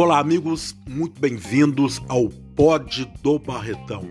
Olá, 0.00 0.20
amigos, 0.20 0.76
muito 0.86 1.20
bem-vindos 1.20 2.00
ao 2.08 2.28
Pod 2.28 3.04
do 3.20 3.36
Barretão. 3.36 4.04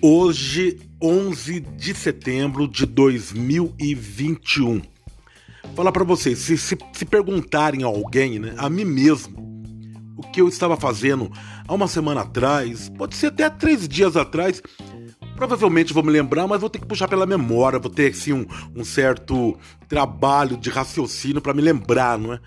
Hoje, 0.00 0.80
11 0.98 1.60
de 1.60 1.94
setembro 1.94 2.66
de 2.66 2.86
2021. 2.86 4.80
Falar 5.76 5.92
para 5.92 6.04
vocês, 6.04 6.38
se, 6.38 6.56
se, 6.56 6.78
se, 6.94 7.04
perguntarem 7.04 7.84
a 7.84 7.86
alguém, 7.86 8.38
né, 8.38 8.54
a 8.56 8.70
mim 8.70 8.86
mesmo, 8.86 9.62
o 10.16 10.22
que 10.22 10.40
eu 10.40 10.48
estava 10.48 10.74
fazendo 10.74 11.30
há 11.68 11.74
uma 11.74 11.86
semana 11.86 12.22
atrás, 12.22 12.88
pode 12.88 13.14
ser 13.14 13.26
até 13.26 13.50
três 13.50 13.86
dias 13.86 14.16
atrás, 14.16 14.62
provavelmente 15.36 15.92
vou 15.92 16.02
me 16.02 16.12
lembrar, 16.12 16.46
mas 16.46 16.62
vou 16.62 16.70
ter 16.70 16.78
que 16.78 16.86
puxar 16.86 17.08
pela 17.08 17.26
memória, 17.26 17.78
vou 17.78 17.90
ter 17.90 18.10
assim, 18.10 18.32
um, 18.32 18.46
um 18.74 18.82
certo 18.82 19.54
trabalho 19.86 20.56
de 20.56 20.70
raciocínio 20.70 21.42
para 21.42 21.52
me 21.52 21.60
lembrar, 21.60 22.18
não 22.18 22.32
é? 22.32 22.40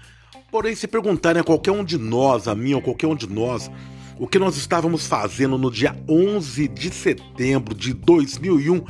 Porém, 0.49 0.75
se 0.75 0.87
perguntarem 0.87 1.41
a 1.41 1.43
qualquer 1.43 1.71
um 1.71 1.83
de 1.83 1.97
nós, 1.97 2.47
a 2.47 2.55
mim 2.55 2.73
ou 2.73 2.81
qualquer 2.81 3.07
um 3.07 3.15
de 3.15 3.27
nós, 3.27 3.69
o 4.17 4.25
que 4.25 4.39
nós 4.39 4.55
estávamos 4.55 5.05
fazendo 5.05 5.57
no 5.57 5.69
dia 5.69 5.95
11 6.07 6.69
de 6.69 6.89
setembro 6.89 7.75
de 7.75 7.93
2001, 7.93 8.81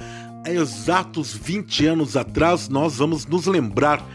há 0.45 0.52
exatos 0.52 1.33
20 1.33 1.85
anos 1.88 2.16
atrás, 2.16 2.70
nós 2.70 2.97
vamos 2.97 3.25
nos 3.25 3.47
lembrar 3.47 4.05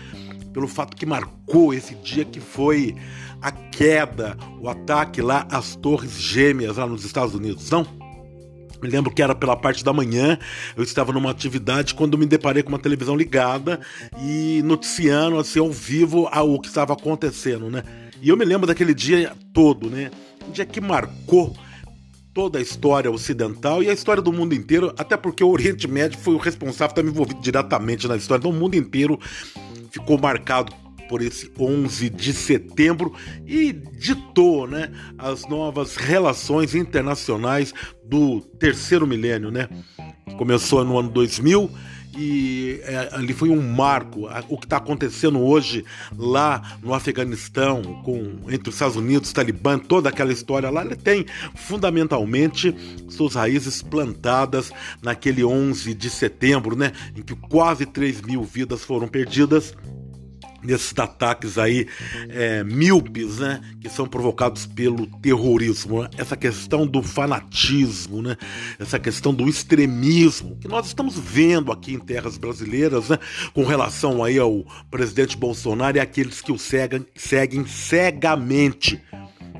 pelo 0.52 0.68
fato 0.68 0.96
que 0.96 1.04
marcou 1.04 1.74
esse 1.74 1.96
dia 1.96 2.24
que 2.24 2.38
foi 2.38 2.94
a 3.40 3.50
queda, 3.50 4.36
o 4.60 4.68
ataque 4.68 5.20
lá 5.20 5.46
às 5.50 5.74
Torres 5.74 6.12
Gêmeas 6.12 6.76
lá 6.76 6.86
nos 6.86 7.04
Estados 7.04 7.34
Unidos, 7.34 7.68
não? 7.70 8.01
Me 8.82 8.88
lembro 8.88 9.14
que 9.14 9.22
era 9.22 9.34
pela 9.34 9.56
parte 9.56 9.84
da 9.84 9.92
manhã, 9.92 10.36
eu 10.76 10.82
estava 10.82 11.12
numa 11.12 11.30
atividade 11.30 11.94
quando 11.94 12.18
me 12.18 12.26
deparei 12.26 12.64
com 12.64 12.70
uma 12.70 12.78
televisão 12.78 13.14
ligada 13.14 13.80
e 14.20 14.60
noticiando 14.64 15.38
assim 15.38 15.60
ao 15.60 15.70
vivo 15.70 16.28
o 16.28 16.60
que 16.60 16.66
estava 16.66 16.92
acontecendo, 16.92 17.70
né? 17.70 17.84
E 18.20 18.28
eu 18.28 18.36
me 18.36 18.44
lembro 18.44 18.66
daquele 18.66 18.92
dia 18.92 19.32
todo, 19.54 19.88
né? 19.88 20.10
Um 20.48 20.50
dia 20.50 20.66
que 20.66 20.80
marcou 20.80 21.56
toda 22.34 22.58
a 22.58 22.62
história 22.62 23.10
ocidental 23.10 23.82
e 23.82 23.88
a 23.88 23.92
história 23.92 24.22
do 24.22 24.32
mundo 24.32 24.54
inteiro, 24.54 24.92
até 24.98 25.16
porque 25.16 25.44
o 25.44 25.50
Oriente 25.50 25.86
Médio 25.86 26.18
foi 26.18 26.34
o 26.34 26.38
responsável, 26.38 26.92
estava 26.92 27.08
envolvido 27.08 27.40
diretamente 27.40 28.08
na 28.08 28.16
história, 28.16 28.40
então 28.40 28.50
o 28.50 28.54
mundo 28.54 28.74
inteiro 28.74 29.20
ficou 29.90 30.18
marcado 30.18 30.72
por 31.12 31.20
esse 31.20 31.52
11 31.58 32.08
de 32.08 32.32
setembro 32.32 33.12
e 33.46 33.70
ditou 33.70 34.66
né, 34.66 34.90
as 35.18 35.46
novas 35.46 35.94
relações 35.94 36.74
internacionais 36.74 37.74
do 38.02 38.40
terceiro 38.40 39.06
milênio, 39.06 39.50
né? 39.50 39.68
Começou 40.38 40.82
no 40.82 40.98
ano 40.98 41.10
2000 41.10 41.70
e 42.16 42.80
é, 42.84 43.10
ali 43.12 43.32
foi 43.32 43.50
um 43.50 43.60
marco. 43.60 44.28
O 44.48 44.56
que 44.56 44.64
está 44.64 44.78
acontecendo 44.78 45.38
hoje 45.40 45.84
lá 46.16 46.78
no 46.82 46.94
Afeganistão, 46.94 47.82
com 48.02 48.50
entre 48.50 48.68
os 48.68 48.74
Estados 48.74 48.96
Unidos, 48.96 49.28
os 49.28 49.32
Talibã, 49.34 49.78
toda 49.78 50.08
aquela 50.08 50.32
história 50.32 50.70
lá, 50.70 50.84
ele 50.84 50.96
tem 50.96 51.26
fundamentalmente 51.54 52.74
suas 53.08 53.34
raízes 53.34 53.82
plantadas 53.82 54.70
naquele 55.02 55.44
11 55.44 55.94
de 55.94 56.10
setembro, 56.10 56.76
né, 56.76 56.92
em 57.16 57.22
que 57.22 57.34
quase 57.34 57.86
3 57.86 58.22
mil 58.22 58.42
vidas 58.42 58.82
foram 58.82 59.08
perdidas 59.08 59.74
nesses 60.62 60.96
ataques 60.96 61.58
aí 61.58 61.86
é, 62.28 62.62
míopes, 62.64 63.38
né, 63.38 63.60
que 63.80 63.88
são 63.88 64.06
provocados 64.06 64.66
pelo 64.66 65.06
terrorismo, 65.20 66.02
né? 66.02 66.10
essa 66.16 66.36
questão 66.36 66.86
do 66.86 67.02
fanatismo, 67.02 68.22
né, 68.22 68.36
essa 68.78 68.98
questão 68.98 69.34
do 69.34 69.48
extremismo 69.48 70.56
que 70.60 70.68
nós 70.68 70.86
estamos 70.86 71.18
vendo 71.18 71.72
aqui 71.72 71.94
em 71.94 71.98
terras 71.98 72.38
brasileiras, 72.38 73.08
né, 73.08 73.18
com 73.52 73.64
relação 73.64 74.22
aí 74.22 74.38
ao 74.38 74.64
presidente 74.90 75.36
Bolsonaro 75.36 75.96
e 75.96 76.00
aqueles 76.00 76.40
que 76.40 76.52
o 76.52 76.58
seguem, 76.58 77.04
seguem 77.16 77.66
cegamente. 77.66 79.00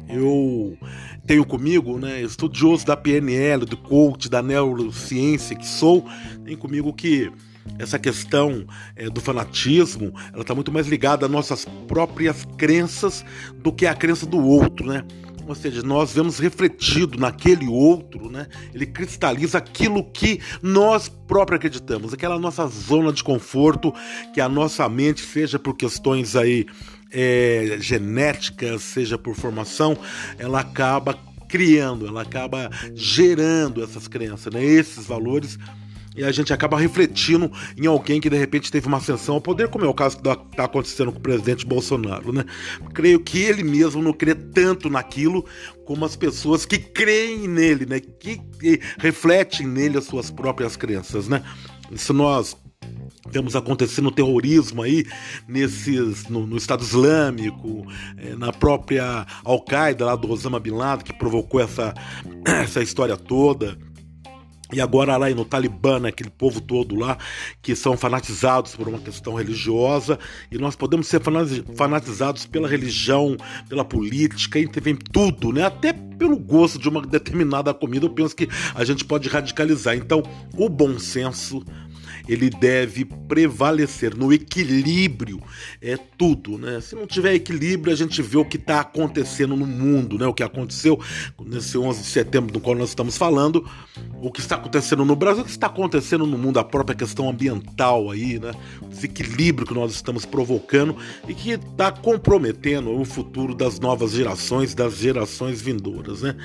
Eu 0.09 0.77
tenho 1.27 1.45
comigo, 1.45 1.99
né, 1.99 2.21
estudioso 2.23 2.85
da 2.85 2.97
PNL, 2.97 3.65
do 3.65 3.77
coach, 3.77 4.29
da 4.29 4.43
neurociência 4.43 5.57
que 5.57 5.67
sou, 5.67 6.07
tem 6.45 6.57
comigo 6.57 6.93
que 6.93 7.31
essa 7.79 7.99
questão 7.99 8.67
é, 8.97 9.09
do 9.09 9.21
fanatismo, 9.21 10.13
ela 10.33 10.43
está 10.43 10.55
muito 10.55 10.73
mais 10.73 10.87
ligada 10.87 11.27
às 11.27 11.33
nossas 11.33 11.65
próprias 11.87 12.45
crenças 12.57 13.25
do 13.57 13.73
que 13.73 13.87
à 13.87 13.95
crença 13.95 14.27
do 14.27 14.39
outro, 14.39 14.87
né? 14.87 15.05
Ou 15.47 15.55
seja, 15.55 15.83
nós 15.83 16.13
vemos 16.13 16.39
refletido 16.39 17.19
naquele 17.19 17.67
outro, 17.67 18.31
né? 18.31 18.47
Ele 18.73 18.87
cristaliza 18.87 19.59
aquilo 19.59 20.05
que 20.05 20.41
nós 20.63 21.09
próprios 21.09 21.59
acreditamos, 21.59 22.13
aquela 22.13 22.39
nossa 22.39 22.67
zona 22.67 23.13
de 23.13 23.25
conforto, 23.25 23.93
que 24.33 24.41
a 24.41 24.49
nossa 24.49 24.89
mente, 24.89 25.21
seja 25.21 25.59
por 25.59 25.77
questões 25.77 26.37
aí 26.37 26.67
é, 27.11 27.77
genéticas, 27.81 28.83
seja 28.83 29.19
por 29.19 29.35
formação, 29.35 29.99
ela 30.39 30.61
acaba 30.61 31.19
criando, 31.49 32.07
ela 32.07 32.23
acaba 32.23 32.71
gerando 32.95 33.83
essas 33.83 34.09
crenças, 34.09 34.53
né? 34.53 34.65
Esses 34.65 35.07
valores 35.07 35.59
e 36.17 36.25
a 36.25 36.31
gente 36.31 36.53
acaba 36.53 36.79
refletindo 36.79 37.51
em 37.77 37.87
alguém 37.87 38.21
que 38.21 38.29
de 38.29 38.37
repente 38.37 38.71
teve 38.71 38.87
uma 38.87 38.99
ascensão 38.99 39.37
ao 39.37 39.41
poder, 39.41 39.69
como 39.69 39.85
é 39.85 39.89
o 39.89 39.95
caso 39.95 40.19
que 40.19 40.29
está 40.29 40.65
acontecendo 40.65 41.11
com 41.11 41.19
o 41.19 41.23
presidente 41.23 41.65
Bolsonaro, 41.65 42.33
né? 42.33 42.45
Creio 42.93 43.21
que 43.21 43.39
ele 43.39 43.63
mesmo 43.63 44.03
não 44.03 44.13
crê 44.13 44.35
tanto 44.35 44.91
naquilo 44.91 45.45
como 45.85 46.05
as 46.05 46.15
pessoas 46.15 46.67
que 46.67 46.79
creem 46.79 47.49
nele, 47.49 47.87
né? 47.87 48.01
Que, 48.01 48.39
que 48.39 48.81
refletem 48.99 49.67
nele 49.67 49.99
as 49.99 50.05
suas 50.05 50.31
próprias 50.31 50.77
crenças, 50.77 51.29
né? 51.29 51.43
Isso 51.91 52.13
nós 52.13 52.57
temos 53.31 53.57
acontecendo 53.57 54.11
terrorismo 54.11 54.83
aí 54.83 55.07
nesses 55.49 56.29
no, 56.29 56.47
no 56.47 56.57
Estado 56.57 56.83
Islâmico, 56.83 57.87
é, 58.19 58.35
na 58.35 58.53
própria 58.53 59.27
Al-Qaeda 59.45 60.05
lá 60.05 60.17
do 60.17 60.31
Osama 60.31 60.61
Bin 60.61 60.73
Laden 60.73 61.05
que 61.05 61.13
provocou 61.13 61.61
essa 61.61 61.95
essa 62.45 62.83
história 62.83 63.17
toda. 63.17 63.79
E 64.73 64.81
agora 64.81 65.17
lá 65.17 65.29
no 65.31 65.45
Talibã, 65.45 66.01
né, 66.01 66.09
aquele 66.09 66.31
povo 66.31 66.61
todo 66.61 66.95
lá, 66.95 67.19
que 67.61 67.77
são 67.77 67.97
fanatizados 67.97 68.75
por 68.75 68.89
uma 68.89 68.99
questão 68.99 69.35
religiosa, 69.35 70.19
e 70.51 70.59
nós 70.59 70.75
podemos 70.75 71.07
ser 71.07 71.21
fanatizados 71.77 72.47
pela 72.47 72.69
religião, 72.69 73.37
pela 73.69 73.85
política, 73.85 74.59
vem 74.81 74.97
tudo, 74.97 75.53
né? 75.53 75.65
Até 75.65 75.93
pelo 75.93 76.39
gosto 76.39 76.79
de 76.79 76.89
uma 76.89 77.03
determinada 77.03 77.75
comida, 77.75 78.07
eu 78.07 78.11
penso 78.11 78.35
que 78.35 78.49
a 78.75 78.85
gente 78.85 79.05
pode 79.05 79.29
radicalizar. 79.29 79.97
Então, 79.97 80.23
o 80.57 80.69
bom 80.69 80.99
senso 80.99 81.63
ele 82.29 82.51
deve 82.51 83.05
prevalecer 83.05 84.17
no 84.17 84.33
equilíbrio 84.33 85.41
é 85.81 85.97
tudo, 85.97 86.59
né? 86.59 86.81
Se 86.81 86.95
não 86.95 87.07
tiver 87.07 87.35
equilíbrio, 87.35 87.93
a 87.93 87.97
gente 87.97 88.21
vê 88.23 88.37
o 88.37 88.45
que 88.45 88.57
está 88.57 88.81
acontecendo 88.81 89.57
no 89.57 89.67
mundo, 89.67 90.19
né? 90.19 90.27
O 90.27 90.35
que 90.35 90.43
aconteceu 90.43 91.01
nesse 91.45 91.77
11 91.77 92.01
de 92.01 92.07
setembro 92.07 92.53
do 92.53 92.61
qual 92.61 92.77
nós 92.77 92.91
estamos 92.91 93.17
falando, 93.17 93.69
o 94.21 94.31
que 94.31 94.41
está 94.41 94.57
acontecendo 94.57 95.05
no 95.05 95.17
Brasil, 95.17 95.43
o 95.43 95.45
que 95.45 95.51
está 95.51 95.67
acontecendo 95.67 96.27
no 96.27 96.39
mundo, 96.39 96.59
a 96.59 96.65
própria 96.65 96.97
questão 96.97 97.29
ambiental 97.29 98.11
aí, 98.11 98.39
né? 98.39 98.53
O 98.81 98.87
desequilíbrio 98.87 99.67
que 99.67 99.75
nós 99.75 99.93
estamos 99.93 100.25
provocando 100.25 100.97
e 101.29 101.35
que 101.35 101.53
está 101.53 101.91
comprometendo 101.91 102.91
o 102.91 103.05
futuro 103.05 103.55
das 103.55 103.79
novas 103.81 104.13
gerações, 104.13 104.75
das 104.75 104.97
gerações 104.97 105.61
vindouras, 105.61 106.23
né? 106.23 106.37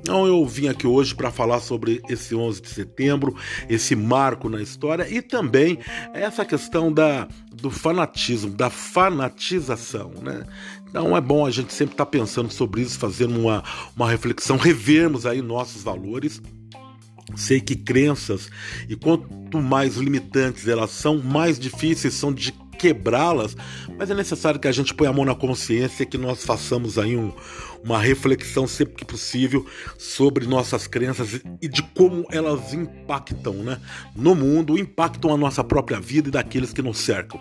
Então 0.00 0.26
eu 0.26 0.44
vim 0.46 0.68
aqui 0.68 0.86
hoje 0.86 1.14
para 1.14 1.30
falar 1.30 1.60
sobre 1.60 2.00
esse 2.08 2.34
11 2.34 2.62
de 2.62 2.68
setembro, 2.68 3.34
esse 3.68 3.94
marco 3.94 4.48
na 4.48 4.62
história 4.62 5.06
e 5.08 5.20
também 5.20 5.78
essa 6.14 6.44
questão 6.44 6.92
da, 6.92 7.28
do 7.52 7.70
fanatismo, 7.70 8.50
da 8.50 8.70
fanatização, 8.70 10.12
né? 10.22 10.44
Então 10.88 11.16
é 11.16 11.20
bom 11.20 11.44
a 11.44 11.50
gente 11.50 11.72
sempre 11.72 11.94
estar 11.94 12.06
tá 12.06 12.10
pensando 12.10 12.50
sobre 12.52 12.80
isso, 12.80 12.98
fazendo 12.98 13.38
uma, 13.38 13.62
uma 13.94 14.10
reflexão, 14.10 14.56
revermos 14.56 15.26
aí 15.26 15.42
nossos 15.42 15.82
valores. 15.82 16.40
Sei 17.36 17.60
que 17.60 17.76
crenças, 17.76 18.48
e 18.88 18.96
quanto 18.96 19.60
mais 19.60 19.96
limitantes 19.96 20.66
elas 20.66 20.90
são, 20.90 21.18
mais 21.18 21.58
difíceis 21.58 22.14
são 22.14 22.32
de 22.32 22.52
quebrá-las, 22.78 23.56
mas 23.98 24.10
é 24.10 24.14
necessário 24.14 24.58
que 24.58 24.68
a 24.68 24.72
gente 24.72 24.94
ponha 24.94 25.10
a 25.10 25.12
mão 25.12 25.24
na 25.24 25.34
consciência 25.34 26.04
e 26.04 26.06
que 26.06 26.16
nós 26.16 26.44
façamos 26.44 26.96
aí 26.96 27.16
um, 27.16 27.32
uma 27.84 27.98
reflexão 27.98 28.66
sempre 28.66 28.94
que 28.94 29.04
possível 29.04 29.64
sobre 29.96 30.46
nossas 30.46 30.86
crenças 30.86 31.40
e 31.60 31.68
de 31.68 31.82
como 31.82 32.26
elas 32.30 32.72
impactam 32.74 33.54
né, 33.54 33.80
no 34.14 34.34
mundo, 34.34 34.78
impactam 34.78 35.32
a 35.32 35.36
nossa 35.36 35.62
própria 35.62 36.00
vida 36.00 36.28
e 36.28 36.32
daqueles 36.32 36.72
que 36.72 36.82
nos 36.82 36.98
cercam. 36.98 37.40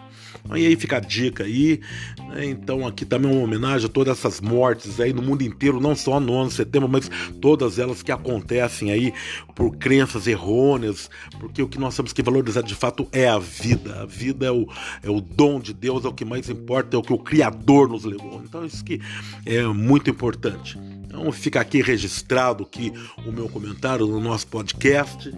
E 0.56 0.66
aí 0.66 0.76
fica 0.76 0.98
a 0.98 1.00
dica 1.00 1.44
aí. 1.44 1.82
Né, 2.30 2.46
então 2.46 2.86
aqui 2.86 3.06
também 3.06 3.32
uma 3.32 3.44
homenagem 3.44 3.88
a 3.88 3.90
todas 3.90 4.18
essas 4.18 4.40
mortes 4.40 5.00
aí 5.00 5.12
no 5.12 5.22
mundo 5.22 5.42
inteiro, 5.42 5.80
não 5.80 5.96
só 5.96 6.20
no 6.20 6.34
ano 6.40 6.50
de 6.50 6.56
setembro, 6.56 6.88
mas 6.88 7.10
todas 7.42 7.80
elas 7.80 8.02
que 8.02 8.12
acontecem 8.12 8.92
aí 8.92 9.14
por 9.56 9.76
crenças 9.76 10.28
errôneas, 10.28 11.10
porque 11.40 11.62
o 11.62 11.68
que 11.68 11.80
nós 11.80 11.96
temos 11.96 12.14
que 12.14 12.22
valorizar 12.22 12.62
de 12.62 12.76
fato 12.76 13.08
é 13.12 13.28
a 13.28 13.40
vida. 13.40 14.02
A 14.02 14.06
vida 14.06 14.46
é 14.46 14.52
o, 14.52 14.68
é 15.04 15.10
o 15.10 15.20
dom 15.20 15.60
de 15.60 15.74
Deus, 15.74 16.06
é 16.06 16.08
o 16.08 16.14
que 16.14 16.24
mais 16.24 16.50
importa, 16.50 16.96
é 16.96 17.00
o 17.00 17.04
que 17.04 17.14
o 17.14 17.18
Criador 17.18 17.90
nos 17.90 18.06
levou. 18.06 18.42
Então 18.44 18.66
isso 18.66 18.84
que 18.84 19.02
é 19.46 19.64
muito 19.64 20.10
importante 20.10 20.27
importante. 20.28 20.78
Então 21.06 21.32
fica 21.32 21.62
aqui 21.62 21.82
registrado 21.82 22.64
aqui 22.64 22.92
o 23.26 23.32
meu 23.32 23.48
comentário 23.48 24.06
no 24.06 24.20
nosso 24.20 24.46
podcast 24.48 25.34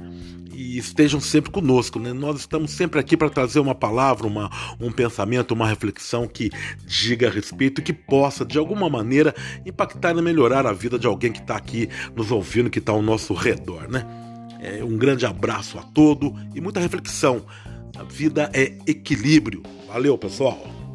e 0.51 0.77
estejam 0.77 1.19
sempre 1.19 1.51
conosco. 1.51 1.99
Né? 1.99 2.11
Nós 2.11 2.39
estamos 2.39 2.71
sempre 2.71 2.99
aqui 2.99 3.15
para 3.15 3.29
trazer 3.29 3.59
uma 3.59 3.75
palavra, 3.75 4.25
uma, 4.25 4.49
um 4.79 4.91
pensamento, 4.91 5.53
uma 5.53 5.67
reflexão 5.67 6.27
que 6.27 6.49
diga 6.85 7.27
a 7.27 7.31
respeito, 7.31 7.83
que 7.83 7.93
possa, 7.93 8.43
de 8.43 8.57
alguma 8.57 8.89
maneira, 8.89 9.33
impactar 9.63 10.17
e 10.17 10.21
melhorar 10.21 10.65
a 10.65 10.73
vida 10.73 10.97
de 10.97 11.05
alguém 11.05 11.31
que 11.31 11.39
está 11.39 11.55
aqui 11.55 11.87
nos 12.15 12.31
ouvindo, 12.31 12.69
que 12.69 12.79
está 12.79 12.91
ao 12.91 13.01
nosso 13.01 13.33
redor. 13.33 13.87
Né? 13.87 14.03
É, 14.59 14.83
um 14.83 14.97
grande 14.97 15.25
abraço 15.25 15.77
a 15.77 15.83
todo 15.83 16.33
e 16.55 16.59
muita 16.59 16.79
reflexão. 16.79 17.45
A 17.95 18.03
vida 18.03 18.49
é 18.53 18.73
equilíbrio. 18.87 19.61
Valeu, 19.87 20.17
pessoal! 20.17 20.88